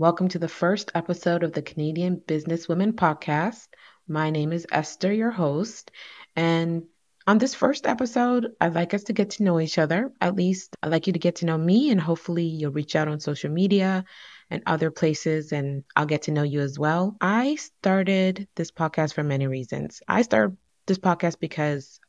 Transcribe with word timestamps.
Welcome 0.00 0.28
to 0.28 0.38
the 0.38 0.48
first 0.48 0.90
episode 0.94 1.42
of 1.42 1.52
the 1.52 1.60
Canadian 1.60 2.22
Businesswomen 2.26 2.92
Podcast. 2.92 3.68
My 4.08 4.30
name 4.30 4.50
is 4.50 4.66
Esther, 4.72 5.12
your 5.12 5.30
host. 5.30 5.90
And 6.34 6.84
on 7.26 7.36
this 7.36 7.54
first 7.54 7.86
episode, 7.86 8.46
I'd 8.62 8.72
like 8.72 8.94
us 8.94 9.02
to 9.04 9.12
get 9.12 9.28
to 9.32 9.42
know 9.42 9.60
each 9.60 9.76
other. 9.76 10.10
At 10.18 10.36
least 10.36 10.74
I'd 10.82 10.90
like 10.90 11.06
you 11.06 11.12
to 11.12 11.18
get 11.18 11.34
to 11.36 11.44
know 11.44 11.58
me, 11.58 11.90
and 11.90 12.00
hopefully, 12.00 12.44
you'll 12.46 12.72
reach 12.72 12.96
out 12.96 13.08
on 13.08 13.20
social 13.20 13.50
media 13.50 14.06
and 14.48 14.62
other 14.64 14.90
places, 14.90 15.52
and 15.52 15.84
I'll 15.94 16.06
get 16.06 16.22
to 16.22 16.30
know 16.30 16.44
you 16.44 16.60
as 16.60 16.78
well. 16.78 17.14
I 17.20 17.56
started 17.56 18.48
this 18.54 18.70
podcast 18.70 19.12
for 19.12 19.22
many 19.22 19.48
reasons. 19.48 20.00
I 20.08 20.22
started 20.22 20.56
this 20.86 20.98
podcast 20.98 21.40
because 21.40 22.00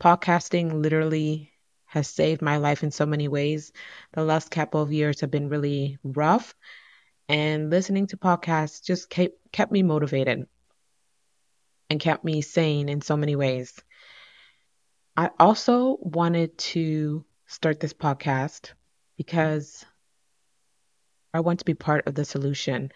podcasting 0.00 0.80
literally 0.80 1.50
has 1.86 2.06
saved 2.06 2.42
my 2.42 2.58
life 2.58 2.84
in 2.84 2.92
so 2.92 3.06
many 3.06 3.26
ways. 3.26 3.72
The 4.12 4.22
last 4.22 4.52
couple 4.52 4.80
of 4.80 4.92
years 4.92 5.20
have 5.20 5.32
been 5.32 5.48
really 5.48 5.98
rough, 6.04 6.54
and 7.32 7.70
listening 7.70 8.06
to 8.08 8.16
podcasts 8.16 8.84
just 8.84 9.10
kept, 9.10 9.34
kept 9.52 9.72
me 9.72 9.82
motivated 9.82 10.46
and 11.90 12.00
kept 12.00 12.24
me 12.24 12.42
sane 12.42 12.88
in 12.88 13.00
so 13.00 13.16
many 13.16 13.36
ways. 13.36 13.82
I 15.16 15.30
also 15.38 15.96
wanted 16.00 16.56
to 16.58 17.24
start 17.46 17.80
this 17.80 17.94
podcast 17.94 18.72
because 19.16 19.84
I 21.34 21.40
want 21.40 21.58
to 21.60 21.64
be 21.64 21.74
part 21.74 22.06
of 22.06 22.14
the 22.14 22.24
solution. 22.24 22.92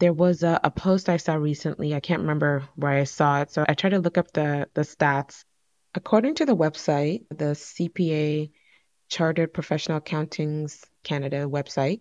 There 0.00 0.12
was 0.12 0.42
a, 0.42 0.60
a 0.62 0.70
post 0.70 1.08
I 1.08 1.16
saw 1.16 1.34
recently. 1.34 1.94
I 1.94 2.00
can't 2.00 2.22
remember 2.22 2.64
where 2.76 2.92
I 2.92 3.04
saw 3.04 3.42
it, 3.42 3.50
so 3.50 3.64
I 3.66 3.74
tried 3.74 3.90
to 3.90 4.00
look 4.00 4.18
up 4.18 4.32
the, 4.32 4.68
the 4.74 4.82
stats 4.82 5.44
According 5.94 6.34
to 6.36 6.46
the 6.46 6.56
website, 6.56 7.24
the 7.28 7.54
CPA 7.54 8.50
Chartered 9.08 9.54
Professional 9.54 9.98
Accountants 9.98 10.84
Canada 11.04 11.46
website, 11.48 12.00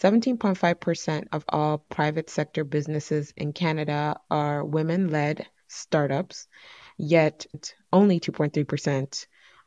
17.5% 0.00 1.28
of 1.32 1.44
all 1.48 1.78
private 1.78 2.28
sector 2.28 2.64
businesses 2.64 3.32
in 3.36 3.52
Canada 3.52 4.16
are 4.30 4.64
women 4.64 5.08
led 5.08 5.46
startups, 5.68 6.48
yet 6.98 7.46
only 7.92 8.18
2.3% 8.18 9.26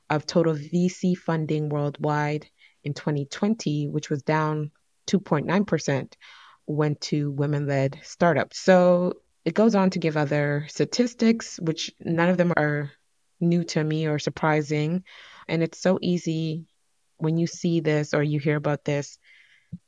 of 0.09 0.25
total 0.25 0.53
VC 0.53 1.15
funding 1.15 1.69
worldwide 1.69 2.47
in 2.83 2.93
2020, 2.93 3.87
which 3.87 4.09
was 4.09 4.23
down 4.23 4.71
2.9%, 5.07 6.13
went 6.65 7.01
to 7.01 7.31
women 7.31 7.67
led 7.67 7.99
startups. 8.03 8.59
So 8.59 9.13
it 9.45 9.53
goes 9.53 9.75
on 9.75 9.91
to 9.91 9.99
give 9.99 10.17
other 10.17 10.65
statistics, 10.69 11.57
which 11.57 11.91
none 12.01 12.29
of 12.29 12.37
them 12.37 12.53
are 12.57 12.91
new 13.39 13.63
to 13.63 13.83
me 13.83 14.07
or 14.07 14.19
surprising. 14.19 15.03
And 15.47 15.63
it's 15.63 15.79
so 15.79 15.99
easy 16.01 16.65
when 17.17 17.37
you 17.37 17.47
see 17.47 17.79
this 17.79 18.13
or 18.13 18.21
you 18.21 18.39
hear 18.39 18.57
about 18.57 18.83
this 18.83 19.17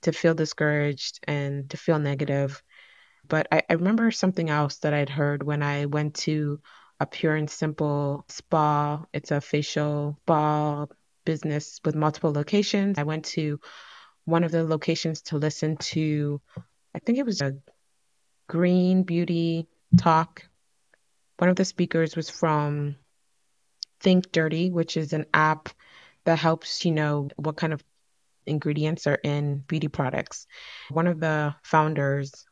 to 0.01 0.11
feel 0.11 0.33
discouraged 0.33 1.19
and 1.27 1.69
to 1.69 1.77
feel 1.77 1.99
negative. 1.99 2.61
But 3.27 3.47
I, 3.51 3.63
I 3.69 3.73
remember 3.73 4.11
something 4.11 4.49
else 4.49 4.77
that 4.77 4.93
I'd 4.93 5.09
heard 5.09 5.43
when 5.43 5.61
I 5.61 5.85
went 5.85 6.15
to 6.15 6.59
a 6.99 7.05
pure 7.05 7.35
and 7.35 7.49
simple 7.49 8.25
spa. 8.27 9.05
It's 9.13 9.31
a 9.31 9.41
facial 9.41 10.17
spa 10.23 10.87
business 11.25 11.79
with 11.85 11.95
multiple 11.95 12.31
locations. 12.33 12.97
I 12.97 13.03
went 13.03 13.25
to 13.25 13.59
one 14.25 14.43
of 14.43 14.51
the 14.51 14.63
locations 14.63 15.21
to 15.23 15.37
listen 15.37 15.77
to, 15.77 16.41
I 16.95 16.99
think 16.99 17.17
it 17.17 17.25
was 17.25 17.41
a 17.41 17.57
green 18.47 19.03
beauty 19.03 19.67
talk. 19.97 20.47
One 21.37 21.49
of 21.49 21.55
the 21.55 21.65
speakers 21.65 22.15
was 22.15 22.29
from 22.29 22.95
Think 23.99 24.31
Dirty, 24.31 24.71
which 24.71 24.97
is 24.97 25.13
an 25.13 25.25
app 25.33 25.69
that 26.25 26.39
helps 26.39 26.85
you 26.85 26.91
know 26.91 27.29
what 27.37 27.57
kind 27.57 27.73
of 27.73 27.83
ingredients 28.49 29.07
are 29.07 29.19
in 29.23 29.59
beauty 29.67 29.87
products. 29.87 30.47
One 30.89 31.07
of 31.07 31.19
the 31.19 31.55
founders 31.63 32.45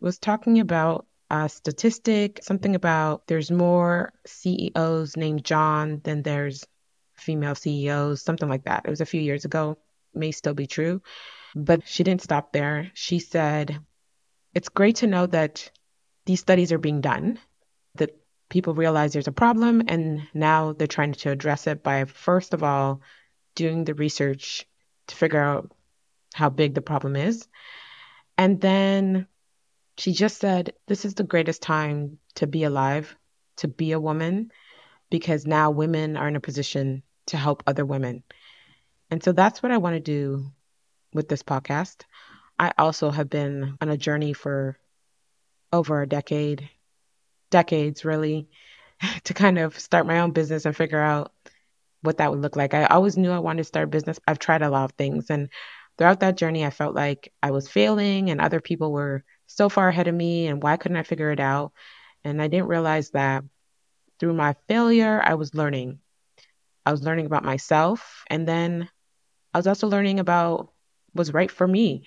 was 0.00 0.18
talking 0.18 0.60
about 0.60 1.06
a 1.30 1.48
statistic, 1.48 2.40
something 2.42 2.74
about 2.74 3.26
there's 3.26 3.50
more 3.50 4.12
CEOs 4.26 5.16
named 5.16 5.44
John 5.44 6.00
than 6.02 6.22
there's 6.22 6.66
female 7.14 7.54
CEOs, 7.54 8.22
something 8.22 8.48
like 8.48 8.64
that. 8.64 8.82
It 8.84 8.90
was 8.90 9.00
a 9.00 9.06
few 9.06 9.20
years 9.20 9.44
ago, 9.44 9.78
may 10.14 10.32
still 10.32 10.54
be 10.54 10.66
true. 10.66 11.02
But 11.54 11.86
she 11.86 12.02
didn't 12.02 12.22
stop 12.22 12.52
there. 12.52 12.90
She 12.94 13.18
said, 13.18 13.78
It's 14.54 14.68
great 14.68 14.96
to 14.96 15.06
know 15.06 15.26
that 15.26 15.70
these 16.26 16.40
studies 16.40 16.72
are 16.72 16.78
being 16.78 17.00
done, 17.00 17.38
that 17.96 18.16
people 18.48 18.74
realize 18.74 19.12
there's 19.12 19.28
a 19.28 19.32
problem 19.32 19.82
and 19.88 20.22
now 20.34 20.72
they're 20.72 20.86
trying 20.86 21.12
to 21.12 21.30
address 21.30 21.66
it 21.66 21.82
by 21.82 22.04
first 22.04 22.52
of 22.52 22.62
all 22.62 23.00
doing 23.54 23.84
the 23.84 23.94
research 23.94 24.66
to 25.10 25.16
figure 25.16 25.42
out 25.42 25.70
how 26.34 26.48
big 26.48 26.74
the 26.74 26.82
problem 26.82 27.16
is. 27.16 27.46
And 28.38 28.60
then 28.60 29.26
she 29.98 30.12
just 30.12 30.38
said 30.38 30.72
this 30.86 31.04
is 31.04 31.14
the 31.14 31.24
greatest 31.24 31.62
time 31.62 32.18
to 32.36 32.46
be 32.46 32.64
alive 32.64 33.14
to 33.56 33.68
be 33.68 33.92
a 33.92 34.00
woman 34.00 34.50
because 35.10 35.46
now 35.46 35.70
women 35.70 36.16
are 36.16 36.28
in 36.28 36.36
a 36.36 36.40
position 36.40 37.02
to 37.26 37.36
help 37.36 37.62
other 37.66 37.84
women. 37.84 38.22
And 39.10 39.22
so 39.22 39.32
that's 39.32 39.62
what 39.62 39.72
i 39.72 39.76
want 39.76 39.94
to 39.94 40.00
do 40.00 40.50
with 41.12 41.28
this 41.28 41.42
podcast. 41.42 42.04
I 42.58 42.72
also 42.78 43.10
have 43.10 43.28
been 43.28 43.76
on 43.80 43.88
a 43.88 43.96
journey 43.96 44.32
for 44.32 44.78
over 45.72 46.02
a 46.02 46.08
decade 46.08 46.68
decades 47.50 48.04
really 48.04 48.48
to 49.24 49.34
kind 49.34 49.58
of 49.58 49.78
start 49.78 50.06
my 50.06 50.20
own 50.20 50.30
business 50.30 50.64
and 50.64 50.76
figure 50.76 51.00
out 51.00 51.32
what 52.02 52.18
that 52.18 52.30
would 52.30 52.40
look 52.40 52.56
like. 52.56 52.74
I 52.74 52.86
always 52.86 53.16
knew 53.16 53.30
I 53.30 53.38
wanted 53.38 53.58
to 53.58 53.64
start 53.64 53.84
a 53.84 53.88
business. 53.88 54.20
I've 54.26 54.38
tried 54.38 54.62
a 54.62 54.70
lot 54.70 54.84
of 54.84 54.92
things 54.92 55.30
and 55.30 55.48
throughout 55.98 56.20
that 56.20 56.36
journey 56.36 56.64
I 56.64 56.70
felt 56.70 56.94
like 56.94 57.32
I 57.42 57.50
was 57.50 57.68
failing 57.68 58.30
and 58.30 58.40
other 58.40 58.60
people 58.60 58.92
were 58.92 59.24
so 59.46 59.68
far 59.68 59.88
ahead 59.88 60.08
of 60.08 60.14
me 60.14 60.46
and 60.46 60.62
why 60.62 60.76
couldn't 60.76 60.96
I 60.96 61.02
figure 61.02 61.30
it 61.30 61.40
out? 61.40 61.72
And 62.24 62.40
I 62.40 62.48
didn't 62.48 62.68
realize 62.68 63.10
that 63.10 63.44
through 64.18 64.34
my 64.34 64.54
failure 64.68 65.20
I 65.22 65.34
was 65.34 65.54
learning. 65.54 65.98
I 66.86 66.92
was 66.92 67.02
learning 67.02 67.26
about 67.26 67.44
myself 67.44 68.24
and 68.28 68.48
then 68.48 68.88
I 69.52 69.58
was 69.58 69.66
also 69.66 69.88
learning 69.88 70.20
about 70.20 70.72
what's 71.12 71.34
right 71.34 71.50
for 71.50 71.66
me. 71.66 72.04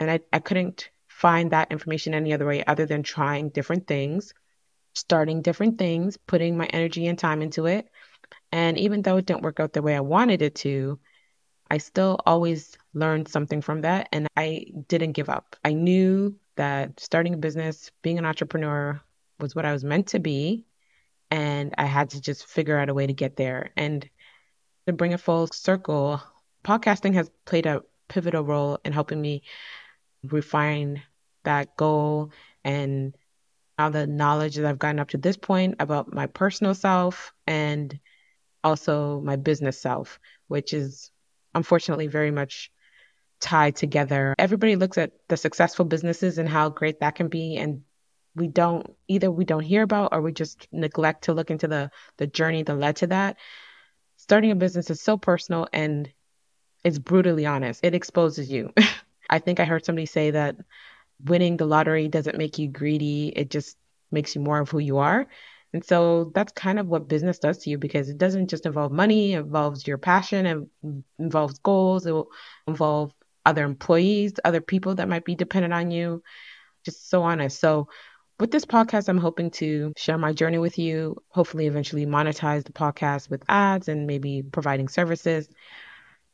And 0.00 0.10
I, 0.10 0.20
I 0.32 0.38
couldn't 0.38 0.90
find 1.08 1.50
that 1.50 1.70
information 1.70 2.14
any 2.14 2.32
other 2.32 2.46
way 2.46 2.64
other 2.64 2.86
than 2.86 3.02
trying 3.02 3.50
different 3.50 3.86
things 3.86 4.32
starting 4.94 5.42
different 5.42 5.78
things, 5.78 6.16
putting 6.16 6.56
my 6.56 6.66
energy 6.66 7.06
and 7.06 7.18
time 7.18 7.42
into 7.42 7.66
it. 7.66 7.88
And 8.54 8.78
even 8.78 9.02
though 9.02 9.16
it 9.16 9.26
didn't 9.26 9.42
work 9.42 9.58
out 9.58 9.72
the 9.72 9.82
way 9.82 9.96
I 9.96 10.00
wanted 10.00 10.40
it 10.40 10.54
to, 10.56 11.00
I 11.72 11.78
still 11.78 12.20
always 12.24 12.78
learned 12.92 13.26
something 13.26 13.60
from 13.60 13.80
that 13.80 14.08
and 14.12 14.28
I 14.36 14.66
didn't 14.86 15.14
give 15.14 15.28
up. 15.28 15.56
I 15.64 15.72
knew 15.72 16.36
that 16.54 17.00
starting 17.00 17.34
a 17.34 17.36
business, 17.36 17.90
being 18.02 18.16
an 18.16 18.24
entrepreneur 18.24 19.00
was 19.40 19.56
what 19.56 19.64
I 19.64 19.72
was 19.72 19.82
meant 19.82 20.06
to 20.08 20.20
be. 20.20 20.66
And 21.32 21.74
I 21.78 21.86
had 21.86 22.10
to 22.10 22.20
just 22.20 22.46
figure 22.46 22.78
out 22.78 22.88
a 22.88 22.94
way 22.94 23.08
to 23.08 23.12
get 23.12 23.34
there. 23.34 23.72
And 23.76 24.08
to 24.86 24.92
bring 24.92 25.10
it 25.10 25.20
full 25.20 25.48
circle, 25.48 26.22
podcasting 26.64 27.14
has 27.14 27.28
played 27.46 27.66
a 27.66 27.82
pivotal 28.06 28.44
role 28.44 28.78
in 28.84 28.92
helping 28.92 29.20
me 29.20 29.42
refine 30.22 31.02
that 31.42 31.76
goal 31.76 32.30
and 32.62 33.16
all 33.80 33.90
the 33.90 34.06
knowledge 34.06 34.54
that 34.54 34.64
I've 34.64 34.78
gotten 34.78 35.00
up 35.00 35.08
to 35.08 35.18
this 35.18 35.36
point 35.36 35.74
about 35.80 36.14
my 36.14 36.28
personal 36.28 36.76
self 36.76 37.32
and 37.48 37.98
also 38.64 39.20
my 39.20 39.36
business 39.36 39.80
self, 39.80 40.18
which 40.48 40.72
is 40.72 41.10
unfortunately 41.54 42.08
very 42.08 42.30
much 42.30 42.72
tied 43.40 43.76
together. 43.76 44.34
Everybody 44.38 44.76
looks 44.76 44.98
at 44.98 45.12
the 45.28 45.36
successful 45.36 45.84
businesses 45.84 46.38
and 46.38 46.48
how 46.48 46.70
great 46.70 47.00
that 47.00 47.14
can 47.14 47.28
be 47.28 47.56
and 47.56 47.82
we 48.36 48.48
don't 48.48 48.96
either 49.06 49.30
we 49.30 49.44
don't 49.44 49.62
hear 49.62 49.82
about 49.82 50.08
or 50.12 50.20
we 50.20 50.32
just 50.32 50.66
neglect 50.72 51.24
to 51.24 51.32
look 51.32 51.50
into 51.50 51.68
the 51.68 51.90
the 52.16 52.26
journey 52.26 52.62
that 52.62 52.74
led 52.74 52.96
to 52.96 53.06
that. 53.08 53.36
Starting 54.16 54.50
a 54.50 54.56
business 54.56 54.90
is 54.90 55.00
so 55.00 55.16
personal 55.16 55.68
and 55.72 56.10
it's 56.84 56.98
brutally 56.98 57.46
honest. 57.46 57.84
It 57.84 57.94
exposes 57.94 58.50
you. 58.50 58.72
I 59.30 59.38
think 59.38 59.60
I 59.60 59.64
heard 59.64 59.84
somebody 59.84 60.06
say 60.06 60.32
that 60.32 60.56
winning 61.24 61.56
the 61.56 61.66
lottery 61.66 62.08
doesn't 62.08 62.38
make 62.38 62.58
you 62.58 62.68
greedy. 62.68 63.28
It 63.28 63.50
just 63.50 63.76
makes 64.10 64.34
you 64.34 64.40
more 64.40 64.60
of 64.60 64.70
who 64.70 64.78
you 64.78 64.98
are. 64.98 65.26
And 65.74 65.84
so 65.84 66.30
that's 66.36 66.52
kind 66.52 66.78
of 66.78 66.86
what 66.86 67.08
business 67.08 67.40
does 67.40 67.58
to 67.58 67.70
you 67.70 67.78
because 67.78 68.08
it 68.08 68.16
doesn't 68.16 68.48
just 68.48 68.64
involve 68.64 68.92
money, 68.92 69.32
it 69.32 69.40
involves 69.40 69.88
your 69.88 69.98
passion, 69.98 70.46
it 70.46 71.02
involves 71.18 71.58
goals, 71.58 72.06
it 72.06 72.12
will 72.12 72.30
involve 72.68 73.12
other 73.44 73.64
employees, 73.64 74.34
other 74.44 74.60
people 74.60 74.94
that 74.94 75.08
might 75.08 75.24
be 75.24 75.34
dependent 75.34 75.74
on 75.74 75.90
you, 75.90 76.22
just 76.84 77.10
so 77.10 77.24
honest. 77.24 77.58
So 77.58 77.88
with 78.38 78.52
this 78.52 78.64
podcast, 78.64 79.08
I'm 79.08 79.18
hoping 79.18 79.50
to 79.52 79.92
share 79.96 80.16
my 80.16 80.32
journey 80.32 80.58
with 80.58 80.78
you, 80.78 81.16
hopefully 81.30 81.66
eventually 81.66 82.06
monetize 82.06 82.62
the 82.62 82.72
podcast 82.72 83.28
with 83.28 83.42
ads 83.48 83.88
and 83.88 84.06
maybe 84.06 84.42
providing 84.42 84.86
services, 84.86 85.48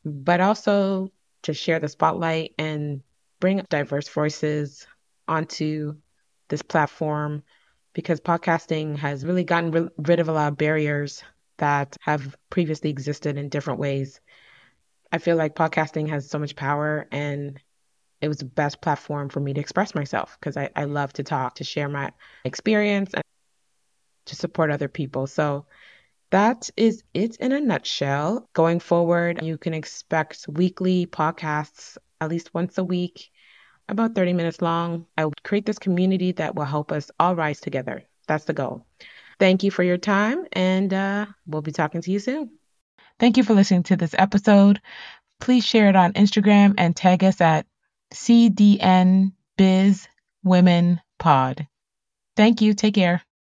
but 0.05 0.39
also 0.39 1.11
to 1.41 1.53
share 1.55 1.79
the 1.79 1.89
spotlight 1.89 2.53
and 2.59 3.01
bring 3.39 3.65
diverse 3.71 4.07
voices 4.07 4.85
onto 5.27 5.95
this 6.47 6.61
platform 6.61 7.41
because 7.93 8.19
podcasting 8.21 8.97
has 8.97 9.25
really 9.25 9.43
gotten 9.43 9.89
rid 9.97 10.19
of 10.19 10.29
a 10.29 10.33
lot 10.33 10.51
of 10.51 10.57
barriers 10.57 11.23
that 11.57 11.95
have 12.01 12.35
previously 12.49 12.89
existed 12.89 13.37
in 13.37 13.49
different 13.49 13.79
ways. 13.79 14.19
I 15.11 15.17
feel 15.17 15.35
like 15.35 15.55
podcasting 15.55 16.09
has 16.09 16.29
so 16.29 16.39
much 16.39 16.55
power 16.55 17.07
and 17.11 17.59
it 18.21 18.27
was 18.27 18.37
the 18.37 18.45
best 18.45 18.81
platform 18.81 19.29
for 19.29 19.39
me 19.39 19.53
to 19.53 19.59
express 19.59 19.95
myself 19.95 20.37
because 20.39 20.55
I, 20.55 20.69
I 20.75 20.85
love 20.85 21.11
to 21.13 21.23
talk, 21.23 21.55
to 21.55 21.63
share 21.63 21.89
my 21.89 22.11
experience, 22.45 23.13
and 23.13 23.23
to 24.27 24.35
support 24.35 24.71
other 24.71 24.87
people. 24.87 25.27
So 25.27 25.65
that 26.29 26.69
is 26.77 27.03
it 27.13 27.35
in 27.37 27.51
a 27.51 27.59
nutshell. 27.59 28.47
Going 28.53 28.79
forward, 28.79 29.43
you 29.43 29.57
can 29.57 29.73
expect 29.73 30.47
weekly 30.47 31.07
podcasts 31.07 31.97
at 32.21 32.29
least 32.29 32.53
once 32.53 32.77
a 32.77 32.83
week, 32.83 33.31
about 33.91 34.15
30 34.15 34.33
minutes 34.33 34.61
long. 34.61 35.05
I 35.17 35.25
will 35.25 35.33
create 35.43 35.65
this 35.65 35.79
community 35.79 36.31
that 36.33 36.55
will 36.55 36.65
help 36.65 36.91
us 36.91 37.11
all 37.19 37.35
rise 37.35 37.59
together. 37.59 38.03
That's 38.27 38.45
the 38.45 38.53
goal. 38.53 38.85
Thank 39.39 39.63
you 39.63 39.71
for 39.71 39.83
your 39.83 39.97
time, 39.97 40.45
and 40.53 40.93
uh, 40.93 41.25
we'll 41.47 41.61
be 41.61 41.71
talking 41.71 42.01
to 42.01 42.11
you 42.11 42.19
soon. 42.19 42.51
Thank 43.19 43.37
you 43.37 43.43
for 43.43 43.53
listening 43.53 43.83
to 43.83 43.95
this 43.95 44.15
episode. 44.17 44.81
Please 45.39 45.65
share 45.65 45.89
it 45.89 45.95
on 45.95 46.13
Instagram 46.13 46.75
and 46.77 46.95
tag 46.95 47.23
us 47.23 47.41
at 47.41 47.65
CDN 48.13 49.33
Biz 49.57 50.07
Women 50.43 51.01
Pod. 51.17 51.67
Thank 52.35 52.61
you. 52.61 52.73
Take 52.73 52.95
care. 52.95 53.23